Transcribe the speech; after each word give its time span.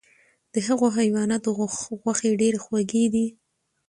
د 0.53 0.55
هغو 0.67 0.87
حیواناتو 0.97 1.49
غوښې 2.05 2.31
ډیرې 2.41 2.59
خوږې 2.65 3.05
دي، 3.13 3.25